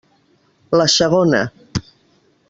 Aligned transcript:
La 0.79 0.87
segona. 0.93 1.43